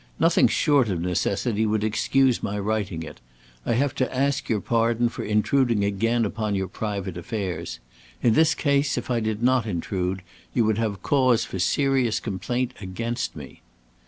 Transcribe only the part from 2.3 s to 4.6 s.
my writing it. I have to ask your